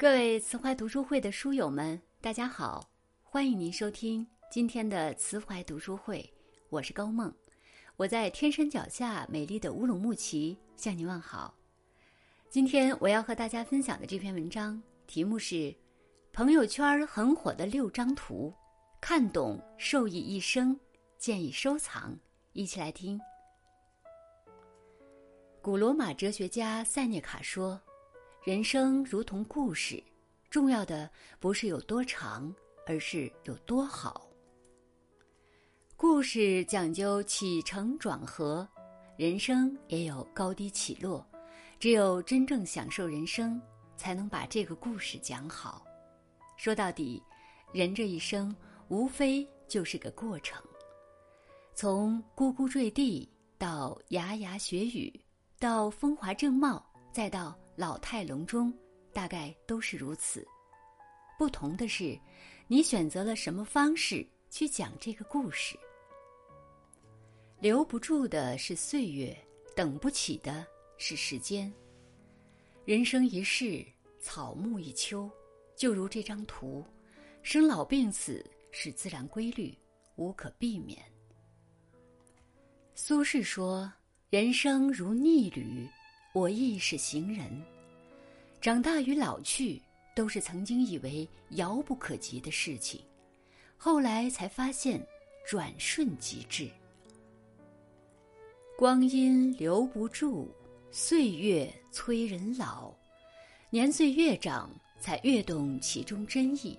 [0.00, 2.88] 各位慈怀读书会的书友们，大家好！
[3.22, 6.32] 欢迎您收听今天的慈怀读书会，
[6.70, 7.30] 我是高梦，
[7.96, 11.54] 我在天山脚下美丽的乌鲁木齐向您问好。
[12.48, 15.76] 今天我要和大家分享的这篇文章题目是
[16.32, 18.54] “朋友圈很火的六张图，
[19.02, 20.80] 看懂受益一生，
[21.18, 22.18] 建议收藏”。
[22.54, 23.20] 一起来听。
[25.60, 27.78] 古罗马哲学家塞涅卡说。
[28.42, 30.02] 人生如同故事，
[30.48, 32.50] 重要的不是有多长，
[32.86, 34.26] 而是有多好。
[35.94, 38.66] 故事讲究起承转合，
[39.18, 41.24] 人生也有高低起落。
[41.78, 43.60] 只有真正享受人生，
[43.94, 45.84] 才能把这个故事讲好。
[46.56, 47.22] 说到底，
[47.74, 48.56] 人这一生
[48.88, 50.62] 无非就是个过程，
[51.74, 53.28] 从呱呱坠地
[53.58, 55.12] 到牙牙学语，
[55.58, 57.54] 到风华正茂，再到。
[57.76, 58.72] 老态龙钟，
[59.12, 60.46] 大概都是如此。
[61.38, 62.18] 不同的是，
[62.66, 65.78] 你选择了什么方式去讲这个故事。
[67.58, 69.36] 留不住的是岁月，
[69.74, 70.66] 等不起的
[70.98, 71.72] 是时间。
[72.84, 73.84] 人生一世，
[74.18, 75.30] 草木一秋，
[75.76, 76.84] 就如这张图，
[77.42, 79.76] 生老病死是自然规律，
[80.16, 80.98] 无可避免。
[82.94, 83.90] 苏轼说
[84.28, 85.88] ：“人生如逆旅。”
[86.32, 87.50] 我亦是行人，
[88.60, 89.82] 长大与老去
[90.14, 93.00] 都是曾经以为遥不可及的事情，
[93.76, 95.04] 后来才发现
[95.44, 96.70] 转瞬即至。
[98.78, 100.46] 光阴留不住，
[100.92, 102.94] 岁月催人老，
[103.68, 106.78] 年岁越长，才越懂其中真意，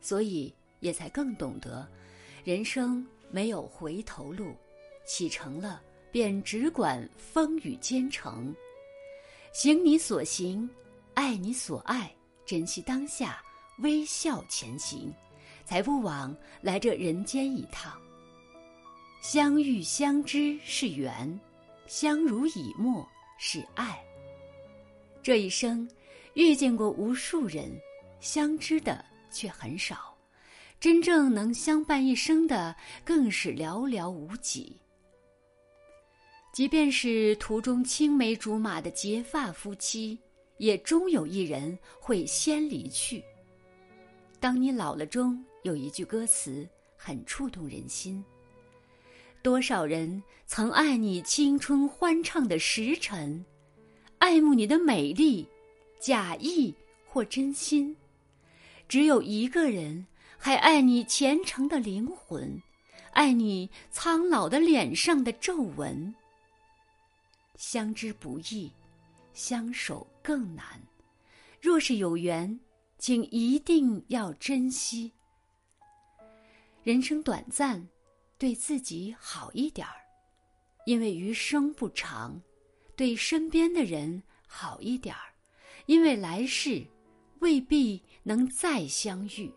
[0.00, 1.88] 所以也才更懂得，
[2.42, 4.56] 人生没有回头路，
[5.06, 8.52] 启程了便只管风雨兼程。
[9.52, 10.68] 行你所行，
[11.14, 12.14] 爱你所爱，
[12.46, 13.42] 珍惜当下，
[13.78, 15.12] 微笑前行，
[15.64, 18.00] 才不枉来这人间一趟。
[19.20, 21.38] 相遇相知是缘，
[21.86, 23.06] 相濡以沫
[23.38, 24.00] 是爱。
[25.22, 25.88] 这一生，
[26.34, 27.68] 遇见过无数人，
[28.20, 30.16] 相知的却很少，
[30.78, 32.74] 真正能相伴一生的
[33.04, 34.76] 更是寥寥无几。
[36.58, 40.18] 即便是途中青梅竹马的结发夫妻，
[40.56, 43.22] 也终有一人会先离去。
[44.40, 48.24] 当你老了中有一句歌词很触动人心：
[49.40, 53.46] 多少人曾爱你青春欢畅的时辰，
[54.18, 55.46] 爱慕你的美丽，
[56.00, 56.74] 假意
[57.06, 57.94] 或真心；
[58.88, 60.04] 只有一个人
[60.36, 62.60] 还爱你虔诚的灵魂，
[63.12, 66.12] 爱你苍老的脸上的皱纹。
[67.58, 68.72] 相知不易，
[69.34, 70.80] 相守更难。
[71.60, 72.58] 若是有缘，
[72.98, 75.12] 请一定要珍惜。
[76.84, 77.86] 人生短暂，
[78.38, 79.96] 对自己好一点儿，
[80.86, 82.40] 因为余生不长；
[82.94, 85.34] 对身边的人好一点儿，
[85.86, 86.86] 因为来世
[87.40, 89.52] 未必能再相遇。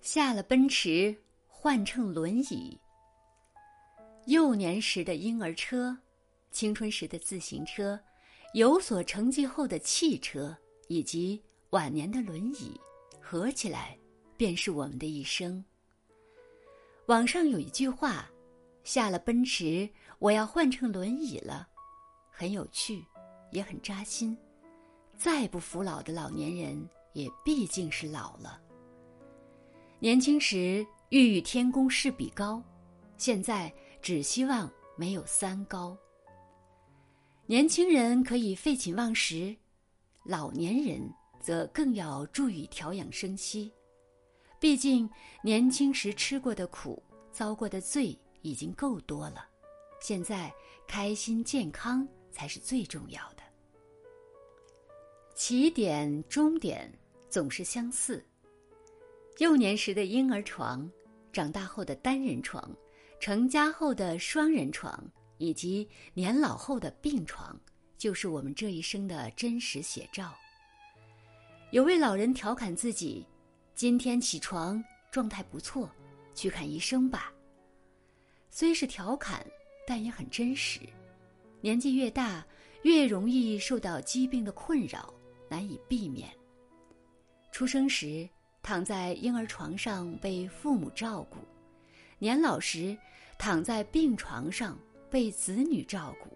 [0.00, 1.14] 下了奔驰，
[1.46, 2.80] 换乘轮椅。
[4.26, 5.96] 幼年时的婴儿车，
[6.50, 7.98] 青春时的自行车，
[8.52, 10.56] 有所成绩后的汽车，
[10.88, 12.78] 以及晚年的轮椅，
[13.20, 13.98] 合起来
[14.36, 15.64] 便是我们的一生。
[17.06, 18.30] 网上有一句话
[18.84, 19.88] ：“下了奔驰，
[20.18, 21.66] 我要换成轮椅了。”
[22.30, 23.04] 很有趣，
[23.50, 24.36] 也很扎心。
[25.16, 28.60] 再不服老的老年人，也毕竟是老了。
[29.98, 32.62] 年轻时欲与天公试比高，
[33.16, 33.72] 现在。
[34.00, 35.96] 只希望没有三高。
[37.46, 39.56] 年轻人可以废寝忘食，
[40.24, 43.72] 老年人则更要注意调养生息。
[44.58, 45.08] 毕竟
[45.42, 47.02] 年轻时吃过的苦、
[47.32, 49.48] 遭过的罪已经够多了，
[50.00, 50.52] 现在
[50.86, 53.42] 开心健康才是最重要的。
[55.34, 56.92] 起点、终点
[57.28, 58.24] 总是相似。
[59.38, 60.88] 幼年时的婴儿床，
[61.32, 62.70] 长大后的单人床。
[63.20, 64.98] 成家后的双人床，
[65.36, 67.54] 以及年老后的病床，
[67.98, 70.34] 就是我们这一生的真实写照。
[71.70, 73.26] 有位老人调侃自己
[73.76, 75.88] ：“今天起床状态不错，
[76.34, 77.30] 去看医生吧。”
[78.48, 79.46] 虽是调侃，
[79.86, 80.80] 但也很真实。
[81.60, 82.42] 年纪越大，
[82.84, 85.12] 越容易受到疾病的困扰，
[85.46, 86.30] 难以避免。
[87.52, 88.26] 出生时
[88.62, 91.36] 躺在婴儿床上被父母照顾。
[92.20, 92.94] 年老时，
[93.38, 94.78] 躺在病床上
[95.10, 96.28] 被子女照顾。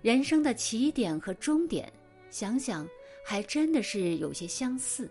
[0.00, 1.92] 人生的起点和终点，
[2.30, 2.88] 想想
[3.22, 5.10] 还真的是有些相似。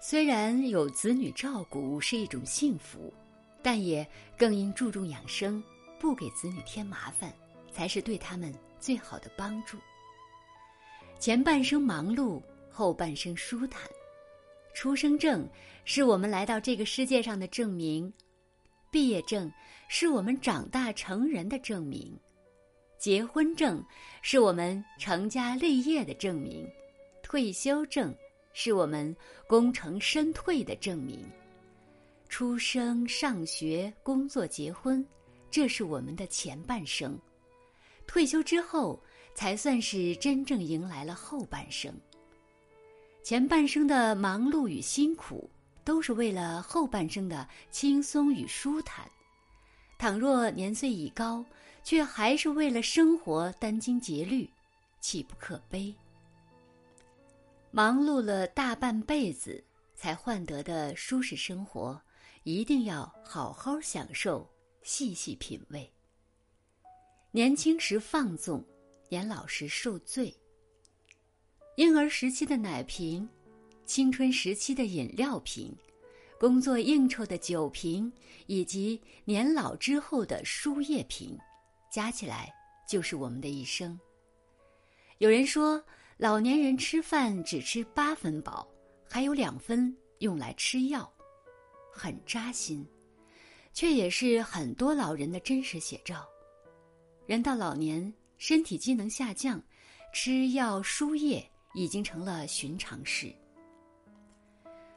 [0.00, 3.12] 虽然有子女照顾是一种幸福，
[3.62, 4.08] 但也
[4.38, 5.60] 更应注重养生，
[5.98, 7.34] 不给子女添麻烦，
[7.72, 9.76] 才是对他们最好的帮助。
[11.18, 12.40] 前半生忙碌，
[12.70, 13.82] 后半生舒坦。
[14.74, 15.48] 出生证
[15.84, 18.12] 是我们来到这个世界上的证明，
[18.90, 19.50] 毕业证
[19.88, 22.18] 是我们长大成人的证明，
[22.98, 23.84] 结婚证
[24.22, 26.66] 是我们成家立业的证明，
[27.22, 28.14] 退休证
[28.54, 29.14] 是我们
[29.46, 31.20] 功成身退的证明。
[32.28, 35.04] 出生、上学、工作、结婚，
[35.50, 37.12] 这是我们的前半生；
[38.06, 38.98] 退休之后，
[39.34, 41.94] 才算是真正迎来了后半生。
[43.22, 45.48] 前半生的忙碌与辛苦，
[45.84, 49.08] 都是为了后半生的轻松与舒坦。
[49.96, 51.44] 倘若年岁已高，
[51.84, 54.50] 却还是为了生活殚精竭虑，
[55.00, 55.94] 岂不可悲？
[57.70, 59.62] 忙碌了大半辈子
[59.94, 62.02] 才换得的舒适生活，
[62.42, 64.50] 一定要好好享受，
[64.82, 65.88] 细细品味。
[67.30, 68.62] 年轻时放纵，
[69.08, 70.36] 年老时受罪。
[71.76, 73.26] 婴儿时期的奶瓶，
[73.86, 75.74] 青春时期的饮料瓶，
[76.38, 78.12] 工作应酬的酒瓶，
[78.46, 81.34] 以及年老之后的输液瓶，
[81.90, 82.52] 加起来
[82.86, 83.98] 就是我们的一生。
[85.16, 85.82] 有人说，
[86.18, 88.68] 老年人吃饭只吃八分饱，
[89.08, 91.10] 还有两分用来吃药，
[91.90, 92.86] 很扎心，
[93.72, 96.28] 却也是很多老人的真实写照。
[97.24, 99.62] 人到老年，身体机能下降，
[100.12, 101.48] 吃药输液。
[101.74, 103.32] 已经成了寻常事。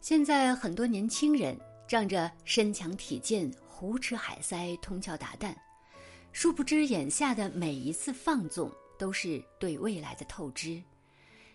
[0.00, 1.58] 现在很多年轻人
[1.88, 5.54] 仗着身强体健，胡吃海塞，通宵达旦，
[6.32, 10.82] 殊不知眼下的每一次放纵都是对未来的透支。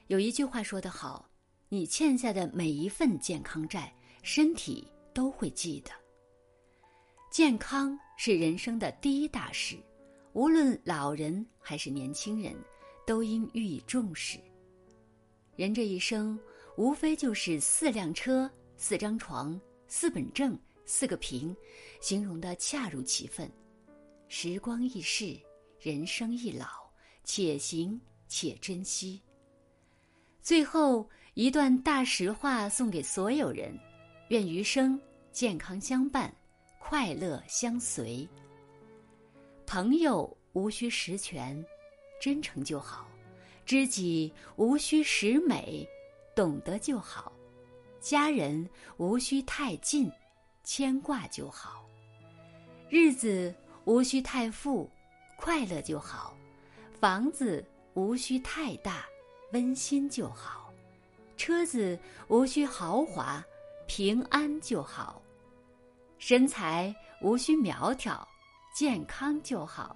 [0.08, 1.30] 有一句话说得好
[1.70, 3.94] ：“你欠下的每一份健康债，
[4.24, 5.92] 身体都会记得。”
[7.32, 9.78] 健康是人生的第一大事，
[10.34, 12.54] 无论老人还是年轻人，
[13.08, 14.38] 都应予以重视。
[15.62, 16.40] 人这一生，
[16.76, 21.56] 无非就是四辆车、四张床、四本证、四个瓶，
[22.00, 23.48] 形容的恰如其分。
[24.28, 25.38] 时光易逝，
[25.80, 26.66] 人生易老，
[27.24, 29.22] 且行且珍惜。
[30.42, 33.78] 最后一段大实话送给所有人：
[34.30, 35.00] 愿余生
[35.32, 36.36] 健康相伴，
[36.80, 38.28] 快乐相随。
[39.68, 41.64] 朋友无需实权，
[42.20, 43.11] 真诚就好。
[43.72, 45.88] 知己无需十美，
[46.36, 47.32] 懂得就好；
[48.02, 50.12] 家人无需太近，
[50.62, 51.86] 牵挂就好；
[52.90, 54.92] 日子无需太富，
[55.38, 56.34] 快乐就好；
[57.00, 59.06] 房子无需太大，
[59.54, 60.70] 温馨就好；
[61.38, 61.98] 车子
[62.28, 63.42] 无需豪华，
[63.88, 65.22] 平安就好；
[66.18, 68.28] 身材无需苗条，
[68.76, 69.96] 健康就好；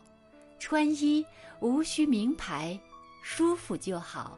[0.59, 1.25] 穿衣
[1.59, 2.79] 无需名牌。
[3.27, 4.37] 舒服就好，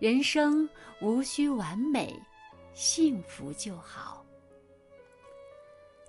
[0.00, 0.68] 人生
[1.00, 2.12] 无需完美，
[2.74, 4.26] 幸福就好。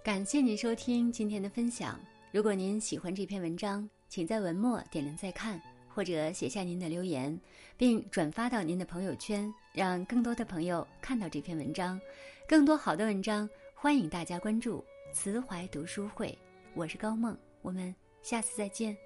[0.03, 1.99] 感谢您收听今天的分享。
[2.31, 7.39] 如果您喜欢这篇文章，请在文末点亮再看，或者写下您的留言，
[7.77, 12.01] 并转发到您的朋友圈，让更多的朋友看到这篇文章。
[12.47, 14.83] 更多好的文章，欢迎大家关注
[15.13, 16.35] “慈怀读书会”。
[16.73, 18.97] 我是高梦，我们下次再见。